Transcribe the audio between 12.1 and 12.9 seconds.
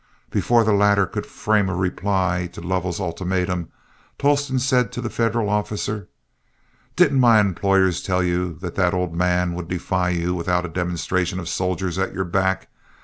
your back?